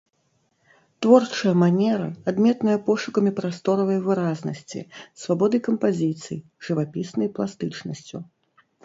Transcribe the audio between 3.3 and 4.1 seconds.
прасторавай